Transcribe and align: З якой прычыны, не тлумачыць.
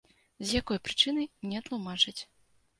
З 0.47 0.55
якой 0.61 0.79
прычыны, 0.87 1.27
не 1.53 1.63
тлумачыць. 1.71 2.19